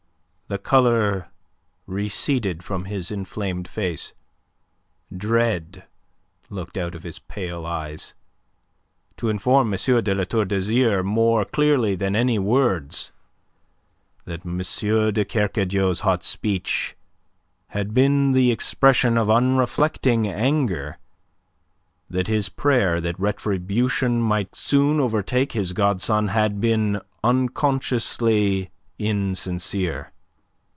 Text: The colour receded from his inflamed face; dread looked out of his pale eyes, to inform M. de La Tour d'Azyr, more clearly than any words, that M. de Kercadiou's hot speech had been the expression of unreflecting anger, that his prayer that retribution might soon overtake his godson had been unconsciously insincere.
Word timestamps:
The 0.47 0.57
colour 0.57 1.29
receded 1.87 2.61
from 2.61 2.83
his 2.83 3.09
inflamed 3.09 3.69
face; 3.69 4.11
dread 5.15 5.85
looked 6.49 6.75
out 6.75 6.93
of 6.93 7.03
his 7.03 7.19
pale 7.19 7.65
eyes, 7.65 8.13
to 9.15 9.29
inform 9.29 9.73
M. 9.73 9.79
de 10.03 10.13
La 10.13 10.25
Tour 10.25 10.43
d'Azyr, 10.43 11.05
more 11.05 11.45
clearly 11.45 11.95
than 11.95 12.17
any 12.17 12.37
words, 12.37 13.13
that 14.25 14.45
M. 14.45 14.57
de 14.59 15.23
Kercadiou's 15.23 16.01
hot 16.01 16.21
speech 16.25 16.97
had 17.67 17.93
been 17.93 18.33
the 18.33 18.51
expression 18.51 19.17
of 19.17 19.29
unreflecting 19.29 20.27
anger, 20.27 20.97
that 22.09 22.27
his 22.27 22.49
prayer 22.49 22.99
that 22.99 23.17
retribution 23.17 24.19
might 24.19 24.53
soon 24.53 24.99
overtake 24.99 25.53
his 25.53 25.71
godson 25.71 26.27
had 26.27 26.59
been 26.59 26.99
unconsciously 27.23 28.69
insincere. 28.99 30.11